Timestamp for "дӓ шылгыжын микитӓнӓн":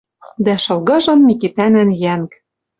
0.45-1.89